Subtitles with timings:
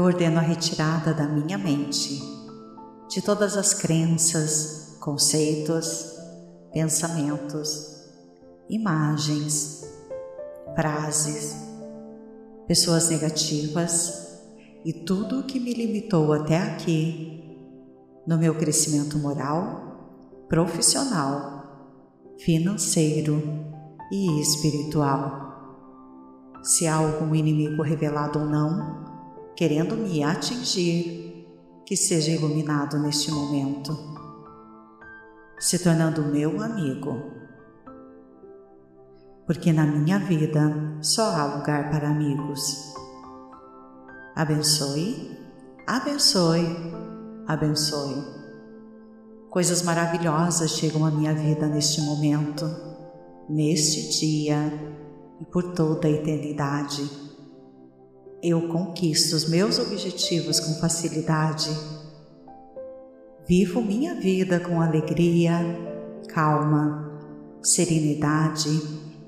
[0.00, 2.22] eu ordeno a retirada da minha mente
[3.06, 6.16] de todas as crenças, conceitos,
[6.72, 8.00] pensamentos,
[8.70, 9.84] imagens,
[10.74, 11.54] frases,
[12.66, 14.40] pessoas negativas
[14.86, 17.58] e tudo o que me limitou até aqui
[18.26, 23.42] no meu crescimento moral, profissional, financeiro
[24.10, 25.50] e espiritual.
[26.62, 28.99] Se há algum inimigo revelado ou não,
[29.60, 31.46] querendo me atingir,
[31.84, 33.94] que seja iluminado neste momento,
[35.58, 37.30] se tornando meu amigo.
[39.44, 42.94] Porque na minha vida só há lugar para amigos.
[44.34, 45.38] Abençoe,
[45.86, 46.64] abençoe,
[47.46, 48.16] abençoe.
[49.50, 52.64] Coisas maravilhosas chegam à minha vida neste momento,
[53.46, 54.72] neste dia
[55.38, 57.29] e por toda a eternidade
[58.42, 61.70] eu conquisto os meus objetivos com facilidade.
[63.46, 65.58] Vivo minha vida com alegria,
[66.28, 67.20] calma,
[67.62, 68.70] serenidade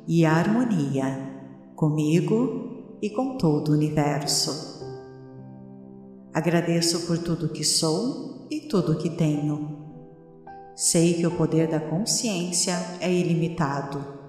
[0.07, 1.31] e harmonia
[1.77, 4.81] comigo e com todo o universo.
[6.33, 9.83] Agradeço por tudo que sou e tudo que tenho.
[10.75, 14.22] Sei que o poder da consciência é ilimitado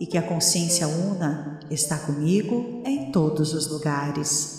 [0.00, 4.58] e que a consciência una está comigo em todos os lugares.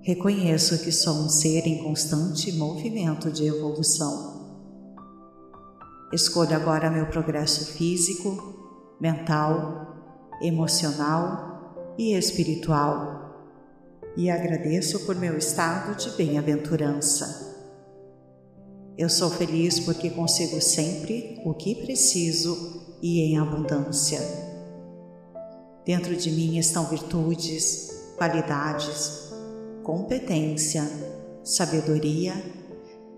[0.00, 4.38] Reconheço que sou um ser em constante movimento de evolução.
[6.10, 13.18] Escolho agora meu progresso físico, mental, emocional e espiritual
[14.16, 17.46] e agradeço por meu estado de bem-aventurança.
[18.96, 24.20] Eu sou feliz porque consigo sempre o que preciso e em abundância.
[25.84, 29.32] Dentro de mim estão virtudes, qualidades,
[29.82, 30.82] competência,
[31.42, 32.34] sabedoria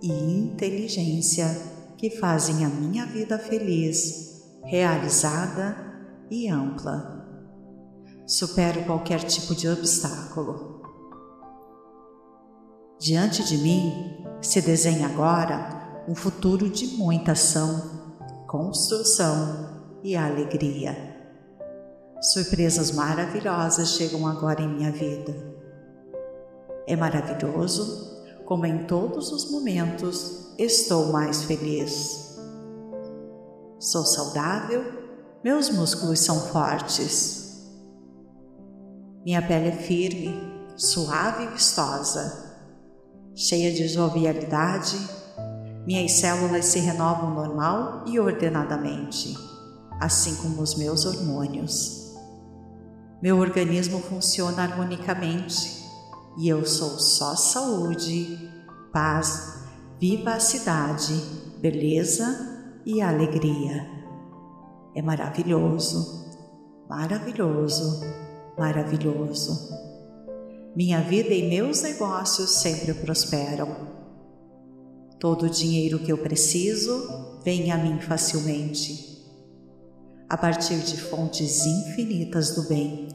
[0.00, 1.46] e inteligência
[1.96, 5.76] que fazem a minha vida feliz, realizada
[6.30, 7.26] e ampla.
[8.26, 10.80] Supero qualquer tipo de obstáculo.
[13.00, 17.99] Diante de mim se desenha agora um futuro de muita ação
[18.50, 20.96] construção e alegria.
[22.20, 25.32] Surpresas maravilhosas chegam agora em minha vida.
[26.84, 32.40] É maravilhoso como em todos os momentos estou mais feliz.
[33.78, 34.82] Sou saudável,
[35.44, 37.70] meus músculos são fortes.
[39.24, 40.34] Minha pele é firme,
[40.76, 42.52] suave e vistosa,
[43.32, 45.19] cheia de jovialidade
[45.86, 49.36] minhas células se renovam normal e ordenadamente,
[50.00, 52.14] assim como os meus hormônios.
[53.22, 55.84] Meu organismo funciona harmonicamente
[56.38, 58.50] e eu sou só saúde,
[58.92, 59.64] paz,
[59.98, 61.14] vivacidade,
[61.60, 63.86] beleza e alegria.
[64.94, 66.26] É maravilhoso,
[66.88, 68.00] maravilhoso,
[68.58, 69.68] maravilhoso.
[70.74, 73.99] Minha vida e meus negócios sempre prosperam
[75.20, 79.22] Todo o dinheiro que eu preciso vem a mim facilmente,
[80.26, 83.06] a partir de fontes infinitas do bem.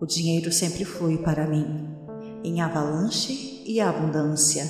[0.00, 1.88] O dinheiro sempre flui para mim,
[2.42, 4.68] em avalanche e abundância,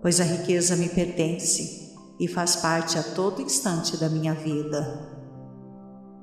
[0.00, 5.10] pois a riqueza me pertence e faz parte a todo instante da minha vida.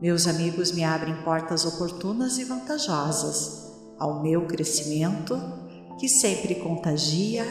[0.01, 5.39] Meus amigos me abrem portas oportunas e vantajosas ao meu crescimento,
[5.99, 7.45] que sempre contagia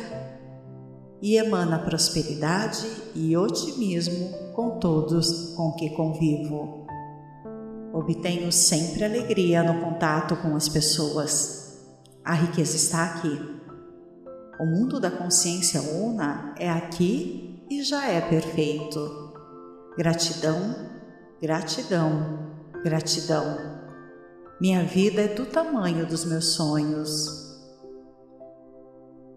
[1.20, 6.86] e emana prosperidade e otimismo com todos com que convivo.
[7.92, 11.82] Obtenho sempre alegria no contato com as pessoas.
[12.24, 13.40] A riqueza está aqui.
[14.60, 19.32] O mundo da consciência una é aqui e já é perfeito.
[19.96, 20.74] Gratidão,
[21.40, 22.50] gratidão,
[22.82, 23.76] gratidão.
[24.60, 27.46] Minha vida é do tamanho dos meus sonhos.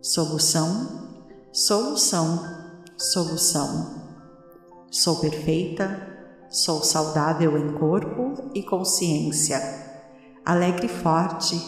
[0.02, 1.09] Solução
[1.52, 2.46] Solução,
[2.96, 4.04] solução.
[4.92, 9.60] Sou perfeita, sou saudável em corpo e consciência,
[10.46, 11.60] alegre e forte,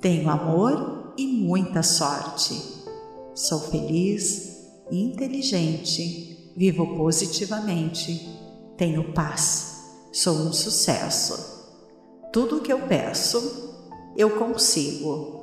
[0.00, 2.58] tenho amor e muita sorte.
[3.34, 4.56] Sou feliz
[4.90, 8.26] inteligente, vivo positivamente,
[8.78, 9.84] tenho paz,
[10.14, 11.68] sou um sucesso.
[12.32, 15.39] Tudo o que eu peço, eu consigo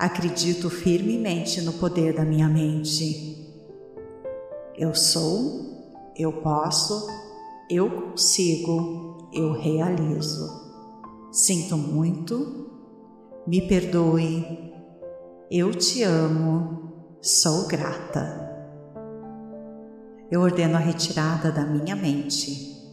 [0.00, 3.36] Acredito firmemente no poder da minha mente.
[4.74, 7.06] Eu sou, eu posso,
[7.68, 10.48] eu consigo, eu realizo.
[11.30, 12.70] Sinto muito,
[13.46, 14.72] me perdoe,
[15.50, 18.48] eu te amo, sou grata.
[20.30, 22.90] Eu ordeno a retirada da minha mente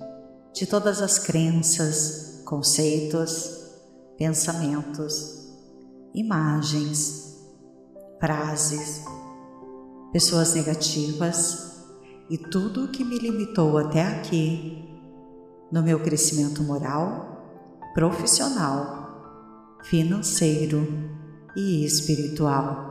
[0.53, 3.65] de todas as crenças, conceitos,
[4.17, 5.36] pensamentos,
[6.19, 7.45] imagens,
[8.19, 9.05] frases,
[10.11, 11.85] pessoas negativas
[12.27, 14.83] e tudo o que me limitou até aqui
[15.71, 20.87] no meu crescimento moral, profissional, financeiro
[21.55, 22.87] e espiritual.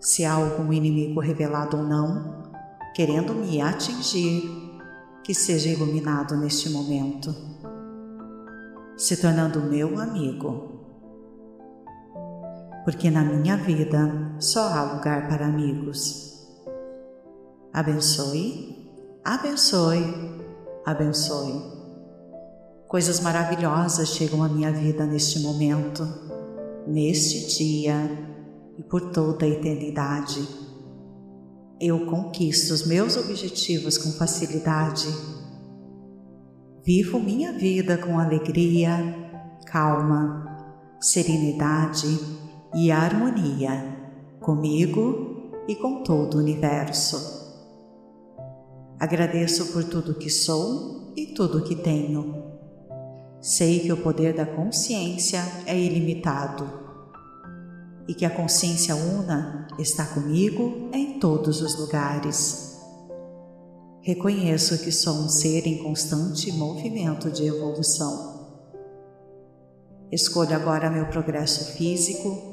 [0.00, 2.50] Se há algum inimigo revelado ou não,
[2.92, 4.50] querendo me atingir,
[5.22, 7.32] que seja iluminado neste momento,
[8.96, 10.69] se tornando meu amigo.
[12.84, 16.30] Porque na minha vida só há lugar para amigos.
[17.72, 18.90] Abençoe,
[19.24, 20.40] abençoe
[20.84, 21.62] abençoe.
[22.88, 26.06] Coisas maravilhosas chegam à minha vida neste momento,
[26.86, 27.94] neste dia
[28.78, 30.46] e por toda a eternidade.
[31.80, 35.06] Eu conquisto os meus objetivos com facilidade.
[36.84, 38.98] Vivo minha vida com alegria,
[39.66, 40.44] calma,
[41.00, 42.08] serenidade
[42.74, 43.96] e harmonia
[44.40, 47.40] comigo e com todo o universo.
[48.98, 52.50] Agradeço por tudo que sou e tudo que tenho.
[53.40, 56.68] Sei que o poder da consciência é ilimitado
[58.06, 62.78] e que a consciência una está comigo em todos os lugares.
[64.02, 68.40] Reconheço que sou um ser em constante movimento de evolução.
[70.10, 72.49] Escolho agora meu progresso físico,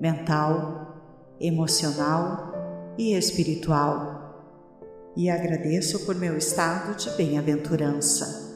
[0.00, 4.20] mental, emocional e espiritual
[5.16, 8.48] e agradeço por meu estado de bem-aventurança.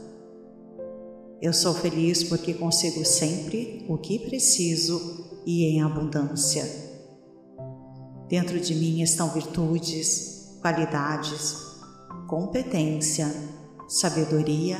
[1.43, 6.65] Eu sou feliz porque consigo sempre o que preciso e em abundância.
[8.29, 11.57] Dentro de mim estão virtudes, qualidades,
[12.29, 13.31] competência,
[13.89, 14.79] sabedoria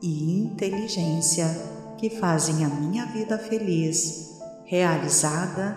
[0.00, 1.46] e inteligência
[1.98, 4.31] que fazem a minha vida feliz,
[4.72, 5.76] realizada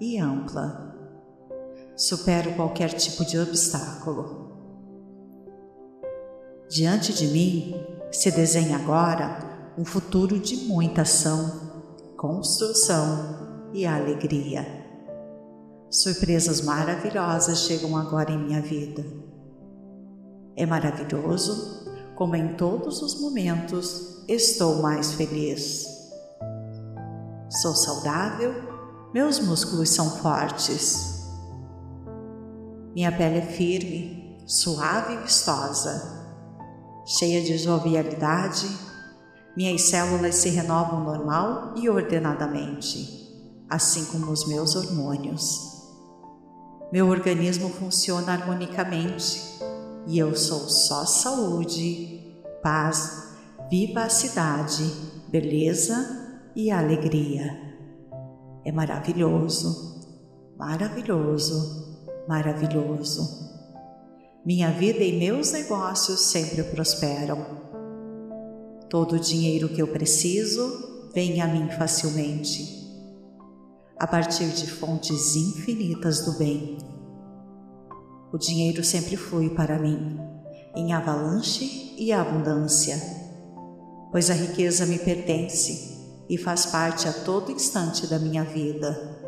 [0.00, 0.96] e ampla.
[1.96, 4.50] Supero qualquer tipo de obstáculo
[6.68, 7.72] Diante de mim
[8.10, 11.70] se desenha agora um futuro de muita ação,
[12.16, 14.66] construção e alegria.
[15.88, 19.04] Surpresas maravilhosas chegam agora em minha vida.
[20.56, 21.86] É maravilhoso
[22.16, 25.91] como em todos os momentos estou mais feliz.
[27.60, 28.54] Sou saudável,
[29.12, 31.28] meus músculos são fortes.
[32.94, 36.22] Minha pele é firme, suave e vistosa
[37.04, 38.68] cheia de jovialidade,
[39.56, 43.28] minhas células se renovam normal e ordenadamente,
[43.68, 45.72] assim como os meus hormônios.
[46.92, 49.40] Meu organismo funciona harmonicamente
[50.06, 53.34] e eu sou só saúde, paz,
[53.70, 54.84] vivacidade,
[55.28, 56.21] beleza
[56.54, 57.58] e alegria.
[58.64, 60.00] É maravilhoso,
[60.56, 63.50] maravilhoso, maravilhoso.
[64.44, 67.62] Minha vida e meus negócios sempre prosperam.
[68.88, 72.62] Todo o dinheiro que eu preciso vem a mim facilmente,
[73.98, 76.76] a partir de fontes infinitas do bem.
[78.32, 80.18] O dinheiro sempre flui para mim,
[80.74, 82.96] em avalanche e abundância,
[84.10, 85.91] pois a riqueza me pertence
[86.32, 89.20] e faz parte a todo instante da minha vida.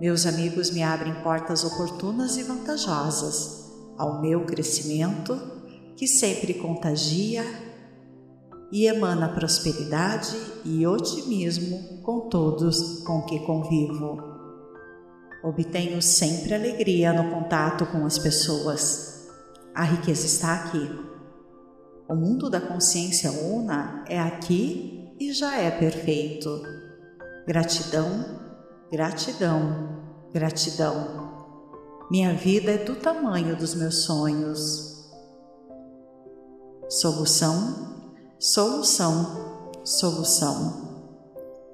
[0.00, 5.36] Meus amigos me abrem portas oportunas e vantajosas ao meu crescimento,
[5.96, 7.44] que sempre contagia
[8.70, 14.22] e emana prosperidade e otimismo com todos com que convivo.
[15.42, 19.26] Obtenho sempre alegria no contato com as pessoas.
[19.74, 20.88] A riqueza está aqui.
[22.08, 26.62] O mundo da consciência una é aqui e já é perfeito.
[27.46, 28.40] Gratidão,
[28.90, 31.28] gratidão, gratidão.
[32.10, 35.10] Minha vida é do tamanho dos meus sonhos.
[36.88, 40.88] Solução, solução, solução.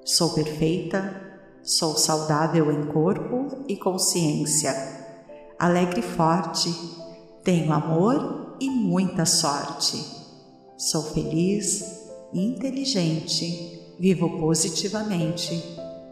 [0.03, 4.73] Sou perfeita, sou saudável em corpo e consciência,
[5.57, 6.69] alegre e forte,
[7.43, 10.03] tenho amor e muita sorte.
[10.77, 11.94] Sou feliz,
[12.35, 15.63] inteligente, vivo positivamente,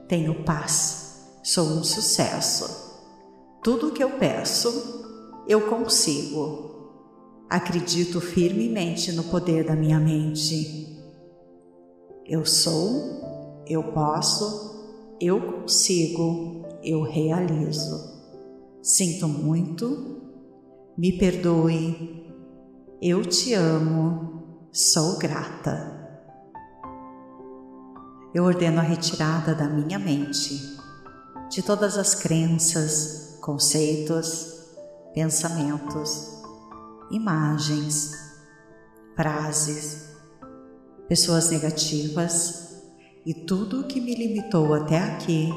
[0.07, 2.81] tenho paz, sou um sucesso.
[3.61, 5.03] Tudo o que eu peço,
[5.47, 6.71] eu consigo.
[7.49, 10.97] Acredito firmemente no poder da minha mente.
[12.25, 18.11] Eu sou, eu posso, eu consigo, eu realizo.
[18.81, 20.21] Sinto muito,
[20.97, 22.27] me perdoe,
[23.01, 25.92] eu te amo, sou grata.
[28.33, 30.75] Eu ordeno a retirada da minha mente
[31.51, 34.71] de todas as crenças, conceitos,
[35.13, 36.41] pensamentos,
[37.11, 38.11] imagens,
[39.15, 40.15] frases,
[41.07, 42.81] pessoas negativas
[43.23, 45.49] e tudo o que me limitou até aqui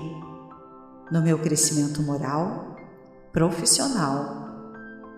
[1.11, 2.77] no meu crescimento moral,
[3.33, 4.51] profissional,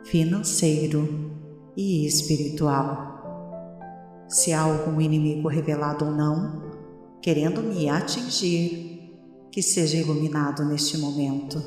[0.04, 1.32] financeiro
[1.76, 3.08] e espiritual.
[4.28, 6.67] Se há algum inimigo revelado ou não,
[7.20, 8.98] querendo me atingir,
[9.50, 11.62] que seja iluminado neste momento,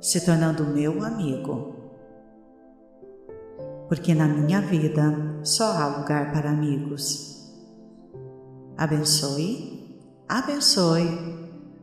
[0.00, 1.74] se tornando meu amigo.
[3.88, 7.52] Porque na minha vida só há lugar para amigos.
[8.76, 11.08] Abençoe, abençoe,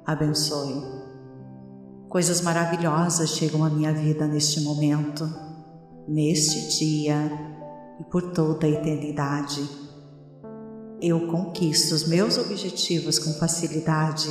[0.05, 1.01] abençoe.
[2.09, 5.23] Coisas maravilhosas chegam à minha vida neste momento,
[6.07, 7.31] neste dia
[7.99, 9.90] e por toda a eternidade
[11.01, 14.29] eu conquisto os meus objetivos com facilidade.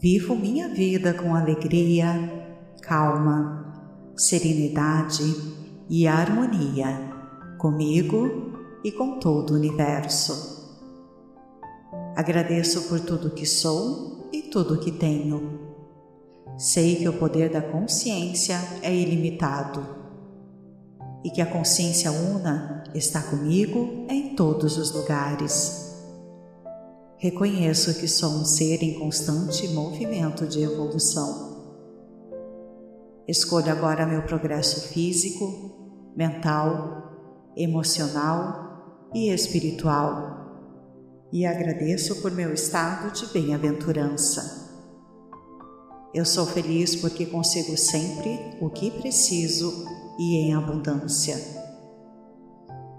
[0.00, 5.22] Vivo minha vida com alegria, calma, serenidade
[5.90, 7.14] e harmonia
[7.58, 10.56] comigo e com todo o universo.
[12.16, 15.60] Agradeço por tudo que sou e tudo que tenho.
[16.56, 19.84] Sei que o poder da consciência é ilimitado
[21.22, 25.94] e que a consciência una está comigo em todos os lugares.
[27.18, 31.56] Reconheço que sou um ser em constante movimento de evolução.
[33.26, 40.36] Escolho agora meu progresso físico, mental, emocional e espiritual
[41.32, 44.64] e agradeço por meu estado de bem-aventurança.
[46.14, 49.84] Eu sou feliz porque consigo sempre o que preciso
[50.18, 51.55] e em abundância.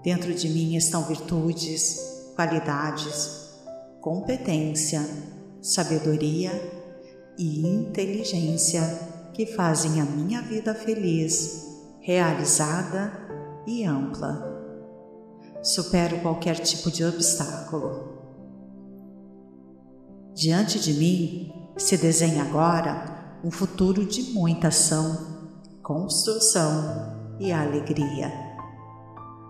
[0.08, 3.50] Dentro de mim estão virtudes, qualidades,
[4.00, 5.06] competência,
[5.60, 6.50] sabedoria
[7.36, 8.80] e inteligência
[9.34, 11.62] que fazem a minha vida feliz,
[12.00, 13.12] realizada
[13.66, 14.42] e ampla.
[15.62, 18.08] Supero qualquer tipo de obstáculo.
[20.34, 25.36] Diante de mim se desenha agora um futuro de muita ação
[25.82, 28.47] construção e alegria.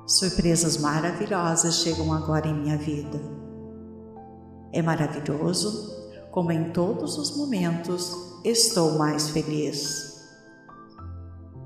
[0.08, 3.20] Surpresas maravilhosas chegam agora em minha vida.
[4.72, 5.96] É maravilhoso
[6.32, 10.26] como em todos os momentos estou mais feliz.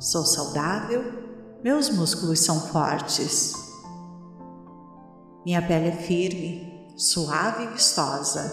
[0.01, 1.05] Sou saudável,
[1.63, 3.55] meus músculos são fortes.
[5.47, 8.53] Minha pele é firme, suave e vistosa,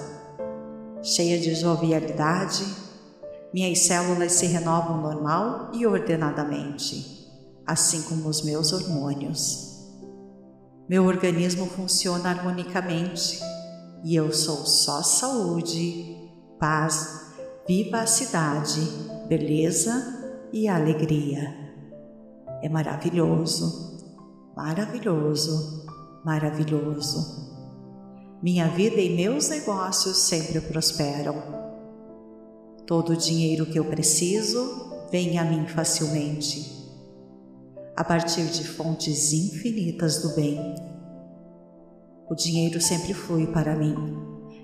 [1.01, 2.63] cheia de jovialidade
[3.51, 7.27] minhas células se renovam normal e ordenadamente,
[7.65, 9.68] assim como os meus hormônios.
[10.89, 13.39] Meu organismo funciona harmonicamente
[14.03, 16.17] e eu sou só saúde,
[16.60, 17.31] paz,
[17.67, 18.81] vivacidade,
[19.27, 21.55] beleza e alegria.
[22.63, 24.00] É maravilhoso,
[24.58, 25.86] maravilhoso,
[26.25, 27.48] maravilhoso.
[28.41, 31.60] Minha vida e meus negócios sempre prosperam
[32.89, 36.78] Todo o dinheiro que eu preciso vem a mim facilmente,
[37.99, 40.57] a partir de fontes infinitas do bem.
[42.29, 43.93] O dinheiro sempre flui para mim,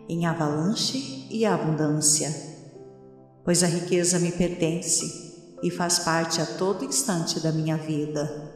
[0.08, 2.34] em avalanche e abundância,
[3.44, 8.54] pois a riqueza me pertence e faz parte a todo instante da minha vida.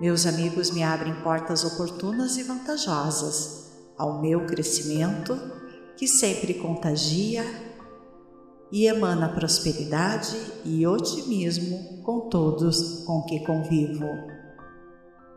[0.00, 5.38] Meus amigos me abrem portas oportunas e vantajosas ao meu crescimento,
[5.94, 7.44] que sempre contagia
[8.70, 14.06] e emana prosperidade e otimismo com todos com que convivo.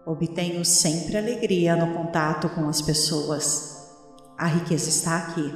[0.05, 3.87] Obtenho sempre alegria no contato com as pessoas.
[4.37, 5.53] A riqueza está aqui.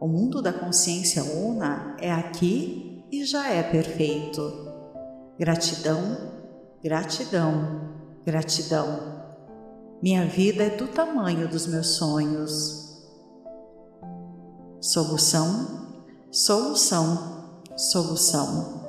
[0.00, 4.68] O mundo da consciência una é aqui e já é perfeito.
[5.38, 6.00] Gratidão,
[6.82, 9.20] gratidão, gratidão.
[10.02, 12.80] Minha vida é do tamanho dos meus sonhos.
[14.80, 15.79] Solução
[16.32, 18.84] Solução, solução.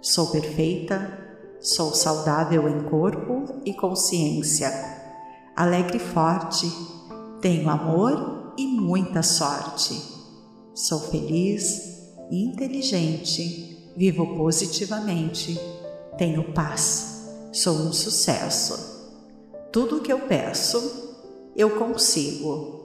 [0.00, 1.18] Sou perfeita,
[1.60, 4.70] sou saudável em corpo e consciência,
[5.56, 6.70] alegre e forte,
[7.40, 10.00] tenho amor e muita sorte.
[10.72, 15.60] Sou feliz, inteligente, vivo positivamente,
[16.16, 19.10] tenho paz, sou um sucesso.
[19.72, 21.10] Tudo o que eu peço,
[21.56, 22.81] eu consigo.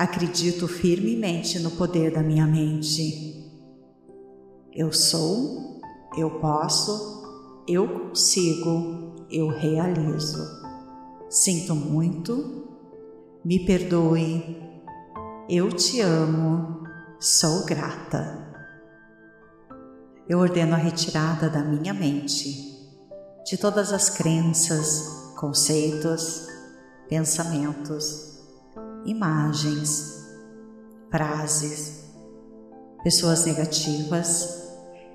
[0.00, 3.52] Acredito firmemente no poder da minha mente.
[4.72, 5.78] Eu sou,
[6.16, 10.38] eu posso, eu consigo, eu realizo.
[11.28, 12.66] Sinto muito,
[13.44, 14.56] me perdoe,
[15.50, 16.82] eu te amo,
[17.20, 18.38] sou grata.
[20.26, 22.88] Eu ordeno a retirada da minha mente
[23.44, 26.46] de todas as crenças, conceitos,
[27.06, 28.29] pensamentos,
[29.04, 30.26] imagens,
[31.10, 32.04] frases,
[33.02, 34.70] pessoas negativas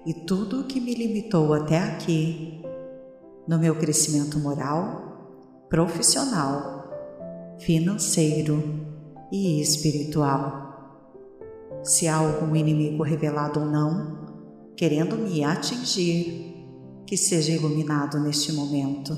[0.06, 2.62] e tudo o que me limitou até aqui
[3.48, 6.90] no meu crescimento moral, profissional,
[7.60, 8.86] financeiro
[9.32, 10.64] e espiritual.
[11.84, 16.54] Se há algum inimigo revelado ou não, querendo me atingir,
[17.06, 19.16] que seja iluminado neste momento,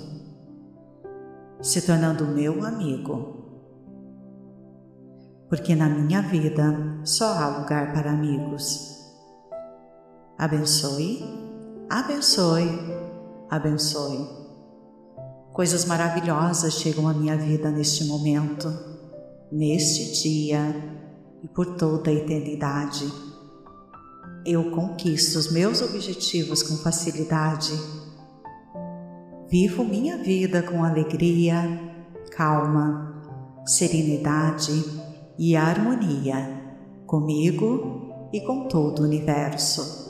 [1.62, 3.47] se tornando meu amigo.
[5.50, 8.98] Porque na minha vida só há lugar para amigos.
[10.38, 11.24] Abençoe,
[11.90, 12.70] abençoe,
[13.50, 14.28] abençoe.
[15.54, 18.68] Coisas maravilhosas chegam à minha vida neste momento,
[19.52, 20.76] neste dia
[21.44, 23.28] e por toda a eternidade
[24.48, 27.74] eu conquisto os meus objetivos com facilidade.
[29.50, 31.54] Vivo minha vida com alegria,
[32.32, 33.14] calma,
[33.66, 34.72] serenidade
[35.38, 36.68] e harmonia
[37.06, 40.08] comigo e com todo o universo.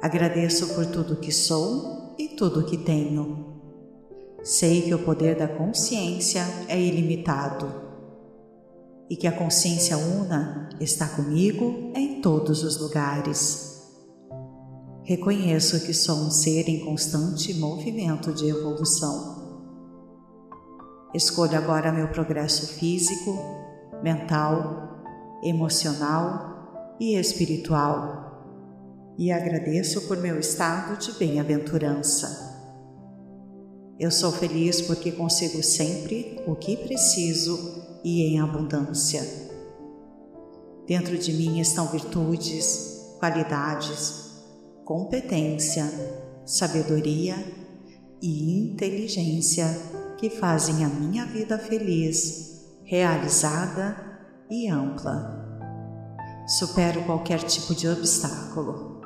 [0.00, 3.54] Agradeço por tudo que sou e tudo que tenho.
[4.42, 7.82] Sei que o poder da consciência é ilimitado
[9.08, 13.82] e que a consciência una está comigo em todos os lugares.
[15.02, 19.44] Reconheço que sou um ser em constante movimento de evolução.
[21.14, 23.63] Escolho agora meu progresso físico,
[24.04, 25.02] mental,
[25.42, 32.52] emocional e espiritual e agradeço por meu estado de bem-aventurança.
[33.98, 39.22] Eu sou feliz porque consigo sempre o que preciso e em abundância.
[40.86, 44.34] Dentro de mim estão virtudes, qualidades,
[44.84, 45.90] competência,
[46.44, 47.36] sabedoria
[48.20, 49.66] e inteligência
[50.18, 52.53] que fazem a minha vida feliz,
[52.84, 53.96] realizada
[54.50, 55.42] e ampla.
[56.46, 59.00] Supero qualquer tipo de obstáculo.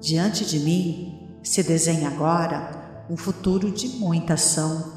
[0.00, 4.92] Diante de mim se desenha agora um futuro de muita ação,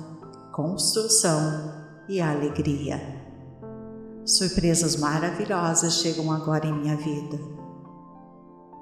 [0.52, 1.74] construção
[2.08, 3.02] e alegria.
[4.24, 7.40] Surpresas maravilhosas chegam agora em minha vida.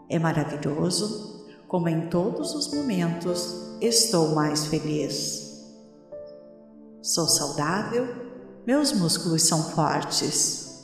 [0.09, 5.46] É maravilhoso como em todos os momentos estou mais feliz.
[7.07, 8.05] Sou saudável,
[8.67, 10.83] meus músculos são fortes.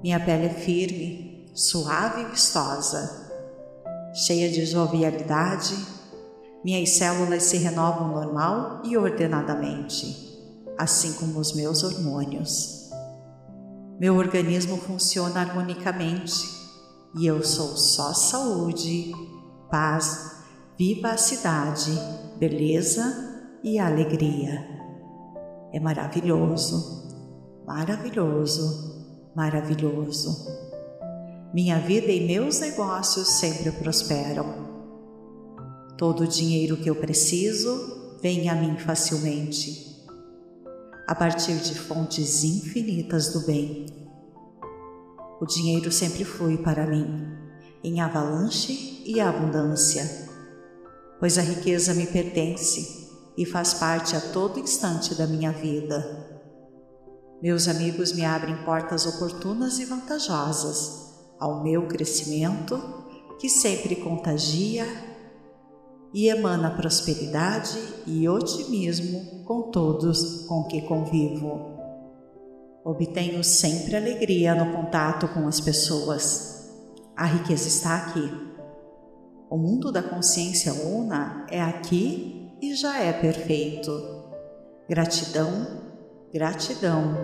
[0.00, 3.28] Minha pele é firme, suave e vistosa,
[4.14, 5.74] cheia de jovialidade.
[6.64, 10.30] Minhas células se renovam normal e ordenadamente
[10.78, 12.88] assim como os meus hormônios.
[13.98, 16.48] Meu organismo funciona harmonicamente
[17.16, 19.10] e eu sou só saúde,
[19.68, 20.36] paz,
[20.78, 21.90] vivacidade,
[22.38, 23.31] beleza
[23.62, 24.66] e alegria.
[25.72, 30.46] É maravilhoso, maravilhoso, maravilhoso.
[31.54, 34.70] Minha vida e meus negócios sempre prosperam.
[35.96, 39.92] Todo o dinheiro que eu preciso vem a mim facilmente
[41.06, 43.86] a partir de fontes infinitas do bem.
[45.40, 47.36] O dinheiro sempre flui para mim,
[47.82, 50.08] em avalanche e abundância,
[51.18, 53.01] pois a riqueza me pertence
[53.36, 56.30] e faz parte a todo instante da minha vida.
[57.42, 61.02] Meus amigos me abrem portas oportunas e vantajosas
[61.40, 62.80] ao meu crescimento,
[63.40, 64.86] que sempre contagia
[66.14, 71.72] e emana prosperidade e otimismo com todos com que convivo.
[72.84, 76.70] Obtenho sempre alegria no contato com as pessoas.
[77.16, 78.30] A riqueza está aqui.
[79.50, 83.90] O mundo da consciência una é aqui e já é perfeito.
[84.88, 85.66] Gratidão,
[86.32, 87.14] gratidão,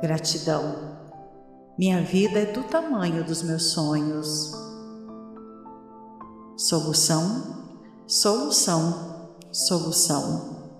[0.00, 0.98] gratidão.
[1.78, 4.52] Minha vida é do tamanho dos meus sonhos.
[6.56, 7.58] Solução
[8.10, 10.72] Solução, solução.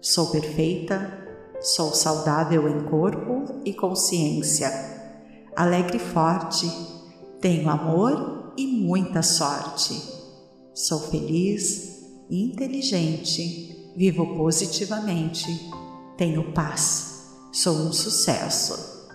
[0.00, 1.12] Sou perfeita,
[1.60, 4.72] sou saudável em corpo e consciência,
[5.54, 6.66] alegre e forte,
[7.38, 9.92] tenho amor e muita sorte.
[10.72, 11.93] Sou feliz,
[12.30, 15.46] inteligente, vivo positivamente,
[16.16, 17.14] tenho paz,
[17.54, 19.08] Sou um sucesso.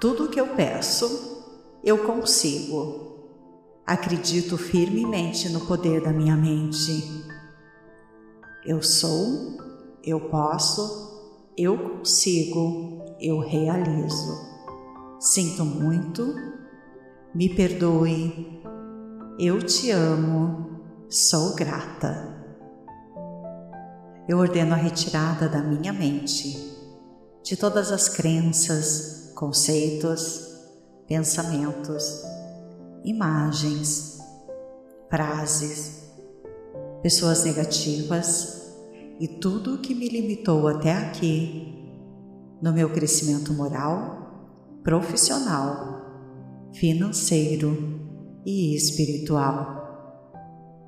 [0.00, 1.42] Tudo o que eu peço,
[1.82, 3.26] eu consigo.
[3.84, 7.26] Acredito firmemente no poder da minha mente.
[8.64, 9.58] Eu sou,
[10.04, 14.38] eu posso, eu consigo, eu realizo.
[15.18, 16.36] Sinto muito,
[17.34, 18.62] me perdoe,
[19.40, 22.41] eu te amo, sou grata.
[24.32, 26.56] Eu ordeno a retirada da minha mente
[27.44, 30.48] de todas as crenças, conceitos,
[31.06, 32.22] pensamentos,
[33.04, 34.18] imagens,
[35.10, 36.10] frases,
[37.02, 38.72] pessoas negativas
[39.20, 41.92] e tudo o que me limitou até aqui
[42.62, 48.00] no meu crescimento moral, profissional, financeiro
[48.46, 50.24] e espiritual.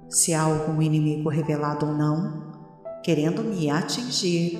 [0.09, 2.54] Se há algum inimigo revelado ou não,
[3.05, 4.59] querendo me atingir,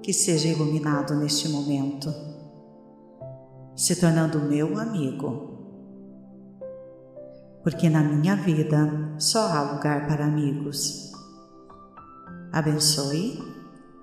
[0.00, 2.14] que seja iluminado neste momento,
[3.74, 5.50] se tornando meu amigo.
[7.64, 11.10] Porque na minha vida só há lugar para amigos.
[12.52, 13.42] Abençoe,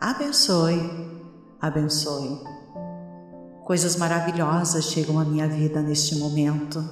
[0.01, 0.81] abençoe,
[1.61, 2.41] abençoe.
[3.63, 6.83] Coisas maravilhosas chegam à minha vida neste momento,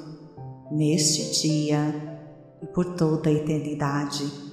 [0.71, 1.93] neste dia
[2.63, 4.48] e por toda a eternidade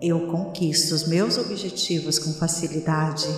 [0.00, 3.28] eu conquisto os meus objetivos com facilidade.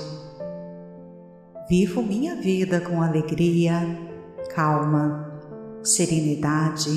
[1.68, 3.80] Vivo minha vida com alegria,
[4.54, 5.40] calma,
[5.82, 6.90] serenidade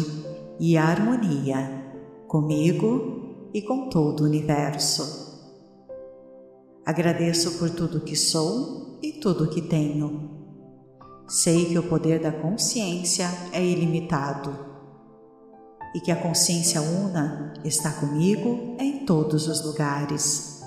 [0.60, 1.80] e harmonia
[2.28, 5.30] comigo e com todo o universo.
[6.86, 10.32] Agradeço por tudo que sou e tudo que tenho.
[11.28, 14.71] Sei que o poder da consciência é ilimitado
[15.94, 20.62] e que a consciência una está comigo em todos os lugares.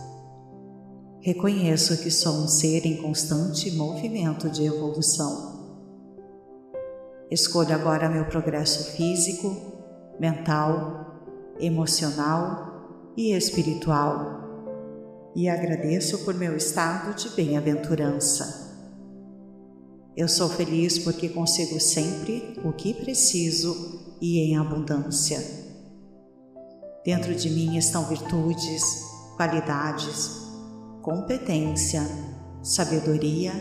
[1.21, 5.55] Reconheço que sou um ser em constante movimento de evolução.
[7.31, 9.57] Escolho agora meu progresso físico,
[10.21, 11.23] mental,
[11.59, 14.35] emocional e espiritual
[15.35, 18.73] e agradeço por meu estado de bem-aventurança.
[20.17, 25.39] Eu sou feliz porque consigo sempre o que preciso e em abundância.
[27.05, 28.83] Dentro de mim estão virtudes,
[29.37, 30.31] qualidades,
[31.03, 32.01] competência,
[32.63, 33.53] sabedoria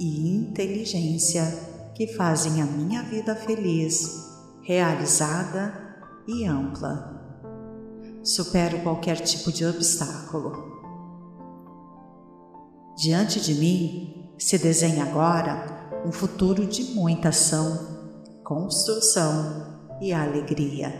[0.00, 1.44] e inteligência
[1.94, 4.08] que fazem a minha vida feliz,
[4.62, 5.74] realizada
[6.26, 7.20] e ampla.
[8.22, 10.72] Supero qualquer tipo de obstáculo.
[12.96, 20.92] Diante de mim se desenha agora um futuro de muita ação, construção e alegria.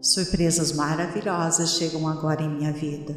[0.00, 3.16] Surpresas maravilhosas chegam agora em minha vida.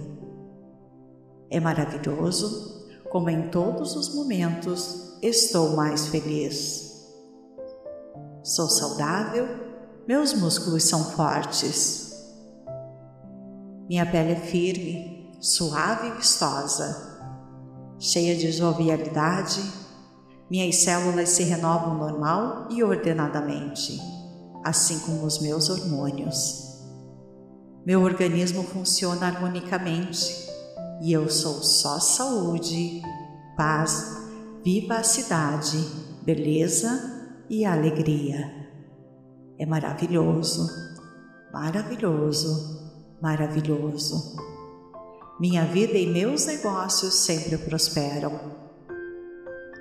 [1.49, 7.07] É maravilhoso como em todos os momentos estou mais feliz.
[8.43, 9.47] Sou saudável,
[10.07, 12.11] meus músculos são fortes.
[13.87, 17.19] Minha pele é firme, suave e vistosa,
[17.99, 19.61] cheia de jovialidade.
[20.49, 24.20] Minhas células se renovam normal e ordenadamente
[24.63, 26.71] assim como os meus hormônios.
[27.85, 30.47] Meu organismo funciona harmonicamente
[31.01, 33.01] e eu sou só saúde,
[33.57, 34.27] paz,
[34.63, 35.77] vivacidade,
[36.23, 38.69] beleza e alegria.
[39.57, 40.69] É maravilhoso,
[41.51, 42.79] maravilhoso,
[43.19, 44.37] maravilhoso.
[45.39, 48.39] Minha vida e meus negócios sempre prosperam.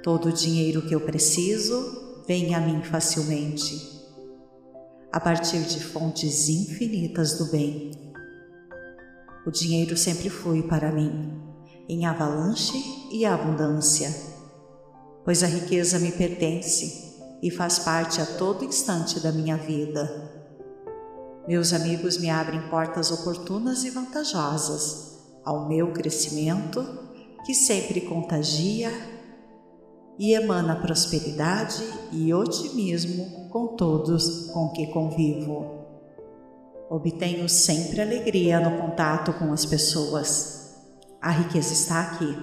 [0.03, 4.00] Todo o dinheiro que eu preciso vem a mim facilmente
[5.13, 7.91] a partir de fontes infinitas do bem.
[9.45, 11.43] O dinheiro sempre flui para mim,
[11.89, 12.79] em avalanche
[13.11, 14.15] e abundância,
[15.25, 17.11] pois a riqueza me pertence
[17.43, 20.31] e faz parte a todo instante da minha vida.
[21.49, 26.87] Meus amigos me abrem portas oportunas e vantajosas ao meu crescimento,
[27.45, 28.91] que sempre contagia
[30.21, 35.87] e emana prosperidade e otimismo com todos com que convivo.
[36.91, 40.77] Obtenho sempre alegria no contato com as pessoas.
[41.23, 42.37] A riqueza está aqui.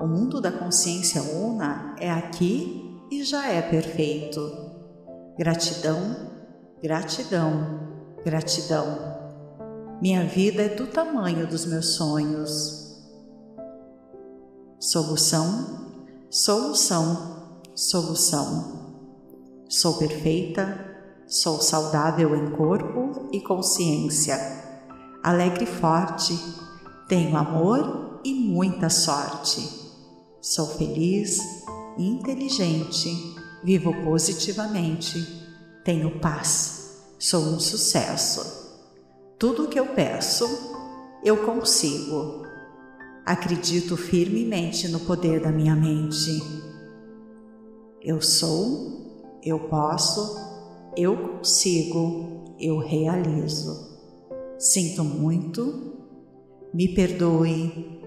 [0.00, 4.40] O mundo da consciência una é aqui e já é perfeito.
[5.36, 6.30] Gratidão,
[6.82, 9.98] gratidão, gratidão.
[10.00, 13.04] Minha vida é do tamanho dos meus sonhos.
[14.80, 15.83] Solução
[16.36, 18.96] Solução, solução.
[19.68, 20.84] Sou perfeita,
[21.28, 24.36] sou saudável em corpo e consciência,
[25.22, 26.36] alegre e forte,
[27.06, 29.60] tenho amor e muita sorte.
[30.42, 31.38] Sou feliz
[31.96, 35.24] inteligente, vivo positivamente,
[35.84, 38.82] tenho paz, sou um sucesso.
[39.38, 40.48] Tudo o que eu peço,
[41.22, 42.43] eu consigo.
[43.24, 46.42] Acredito firmemente no poder da minha mente.
[48.02, 50.36] Eu sou, eu posso,
[50.94, 53.94] eu consigo, eu realizo.
[54.58, 55.94] Sinto muito,
[56.74, 58.02] me perdoe,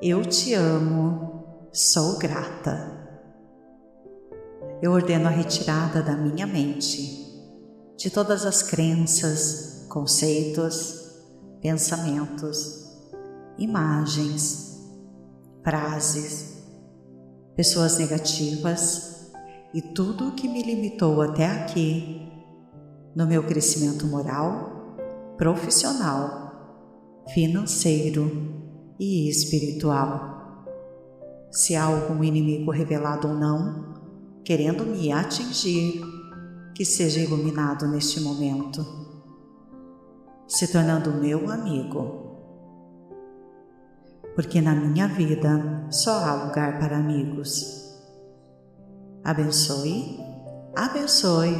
[0.00, 2.96] eu te amo, sou grata.
[4.80, 7.18] Eu ordeno a retirada da minha mente
[7.98, 11.18] de todas as crenças, conceitos,
[11.60, 12.87] pensamentos,
[13.58, 14.78] imagens,
[15.64, 16.62] frases,
[17.56, 19.32] pessoas negativas
[19.74, 22.22] e tudo o que me limitou até aqui
[23.14, 24.96] no meu crescimento moral,
[25.36, 28.30] profissional, financeiro
[28.98, 30.64] e espiritual.
[31.50, 33.94] Se há algum inimigo revelado ou não,
[34.44, 36.00] querendo me atingir,
[36.74, 38.86] que seja iluminado neste momento,
[40.46, 42.27] se tornando meu amigo
[44.38, 47.92] porque na minha vida só há lugar para amigos.
[49.24, 50.20] Abençoe,
[50.76, 51.56] abençoe,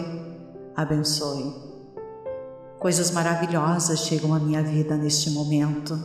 [0.76, 1.52] abençoe.
[2.78, 5.98] Coisas maravilhosas chegam à minha vida neste momento,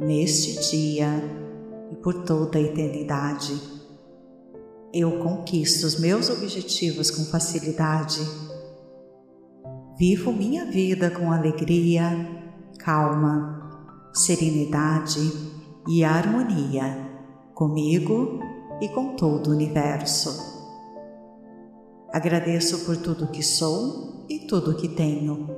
[0.00, 1.22] neste dia
[1.92, 3.60] e por toda a eternidade.
[4.94, 8.22] Eu conquisto os meus objetivos com facilidade.
[9.98, 12.10] Vivo minha vida com alegria,
[12.78, 17.08] calma, serenidade e harmonia
[17.54, 18.40] comigo
[18.80, 20.50] e com todo o universo.
[22.12, 25.48] Agradeço por tudo que sou e tudo que tenho.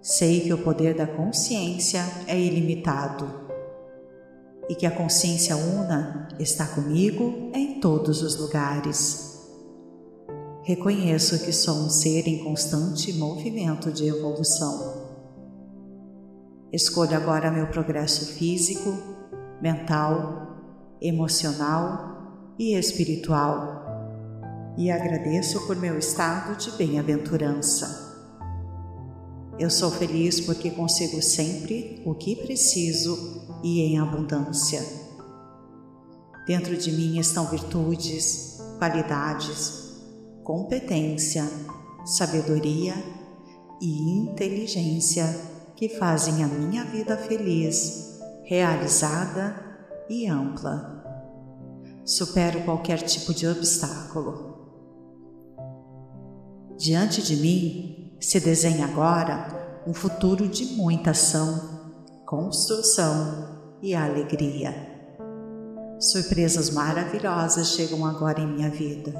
[0.00, 3.28] Sei que o poder da consciência é ilimitado
[4.68, 9.28] e que a consciência una está comigo em todos os lugares.
[10.62, 15.07] Reconheço que sou um ser em constante movimento de evolução.
[16.70, 18.92] Escolho agora meu progresso físico,
[19.62, 23.78] mental, emocional e espiritual
[24.76, 28.06] e agradeço por meu estado de bem-aventurança.
[29.58, 34.84] Eu sou feliz porque consigo sempre o que preciso e em abundância.
[36.46, 40.02] Dentro de mim estão virtudes, qualidades,
[40.44, 41.44] competência,
[42.04, 42.94] sabedoria
[43.80, 49.54] e inteligência que fazem a minha vida feliz realizada
[50.10, 51.04] e ampla.
[52.04, 54.58] Supero qualquer tipo de obstáculo.
[56.76, 61.94] Diante de mim se desenha agora um futuro de muita ação,
[62.26, 64.74] construção e alegria.
[66.00, 69.14] Surpresas maravilhosas chegam agora em minha vida.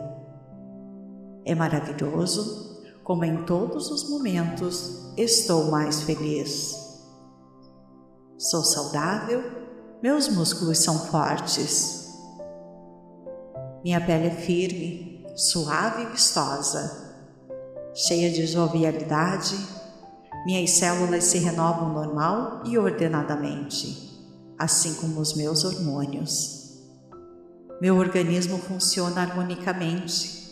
[1.44, 2.77] É maravilhoso
[3.08, 6.76] como em todos os momentos estou mais feliz.
[8.36, 9.42] Sou saudável,
[10.02, 12.12] meus músculos são fortes.
[13.82, 17.16] Minha pele é firme, suave e vistosa,
[17.94, 19.56] cheia de jovialidade.
[20.44, 24.22] Minhas células se renovam normal e ordenadamente,
[24.58, 26.76] assim como os meus hormônios.
[27.80, 30.47] Meu organismo funciona harmonicamente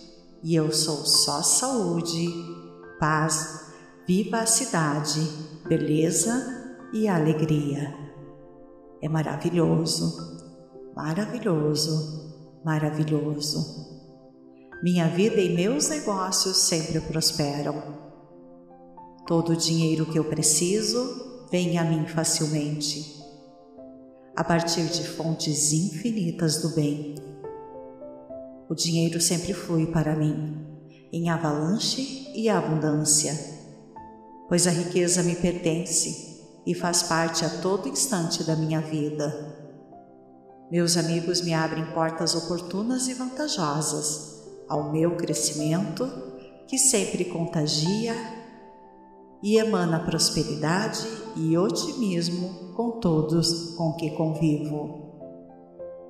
[0.47, 2.33] e eu sou só saúde,
[3.01, 3.73] paz,
[4.07, 5.21] vivacidade,
[5.69, 7.93] beleza e alegria.
[9.03, 10.39] É maravilhoso,
[10.95, 12.33] maravilhoso,
[12.65, 13.59] maravilhoso.
[14.85, 17.83] Minha vida e meus negócios sempre prosperam.
[19.27, 23.21] Todo o dinheiro que eu preciso vem a mim facilmente,
[24.37, 27.26] a partir de fontes infinitas do bem.
[28.69, 30.57] O dinheiro sempre flui para mim,
[31.13, 33.33] em avalanche e abundância,
[34.49, 39.55] pois a riqueza me pertence e faz parte a todo instante da minha vida.
[40.69, 46.11] Meus amigos me abrem portas oportunas e vantajosas ao meu crescimento,
[46.67, 48.15] que sempre contagia
[49.41, 55.06] e emana prosperidade e otimismo com todos com que convivo.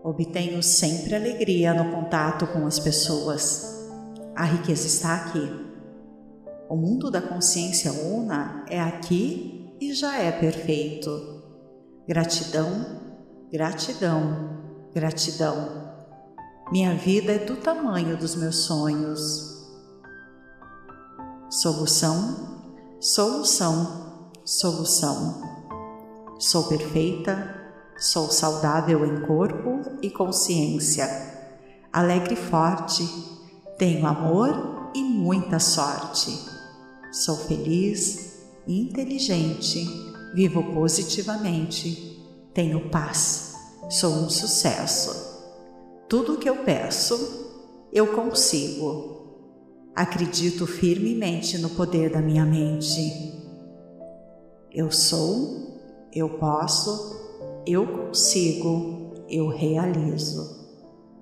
[0.06, 3.90] Obtenho sempre alegria no contato com as pessoas.
[4.36, 5.50] A riqueza está aqui.
[6.68, 11.42] O mundo da consciência una é aqui e já é perfeito.
[12.06, 13.00] Gratidão,
[13.50, 14.60] gratidão,
[14.94, 15.92] gratidão.
[16.70, 19.66] Minha vida é do tamanho dos meus sonhos.
[21.50, 22.62] Solução,
[23.00, 25.42] solução, solução.
[26.38, 27.56] Sou perfeita,
[27.98, 29.75] Sou saudável em corpo
[30.06, 31.06] e consciência.
[31.92, 33.06] Alegre e forte.
[33.78, 36.38] Tenho amor e muita sorte.
[37.12, 39.86] Sou feliz inteligente.
[40.34, 42.20] Vivo positivamente.
[42.52, 43.54] Tenho paz.
[43.88, 45.26] Sou um sucesso.
[46.08, 47.46] Tudo o que eu peço,
[47.92, 49.16] eu consigo.
[49.94, 53.32] Acredito firmemente no poder da minha mente.
[54.72, 55.80] Eu sou,
[56.12, 60.66] eu posso, eu consigo, eu realizo.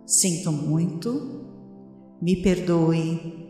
[0.07, 1.45] Sinto muito,
[2.21, 3.49] me perdoe,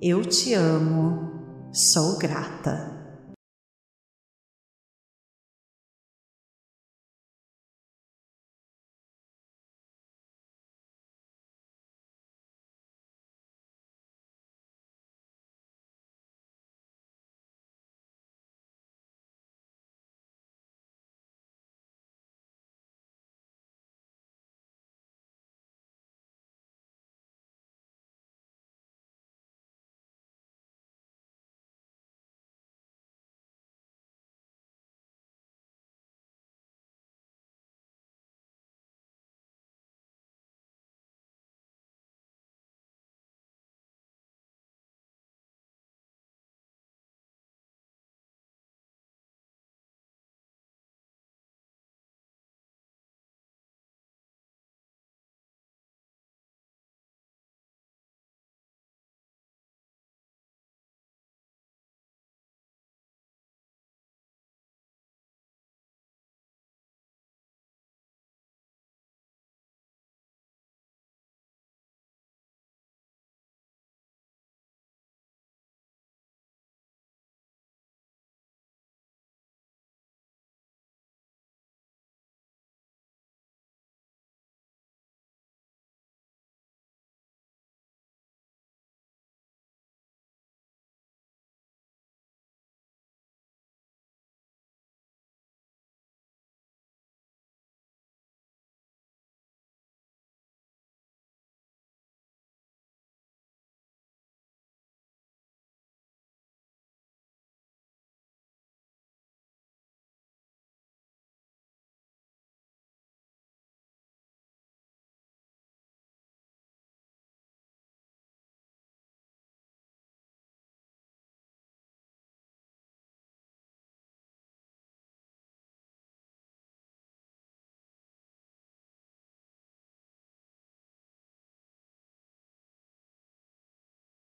[0.00, 2.89] eu te amo, sou grata.